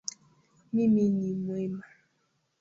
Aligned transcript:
Mimi 0.73 1.03
ni 1.17 1.33
mwema 1.39 1.83